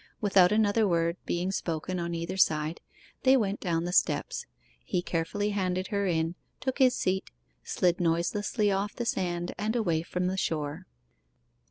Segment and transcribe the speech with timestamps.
[0.19, 2.81] Without another word being spoken on either side,
[3.21, 4.47] they went down the steps.
[4.83, 7.29] He carefully handed her in, took his seat,
[7.63, 10.87] slid noiselessly off the sand, and away from the shore.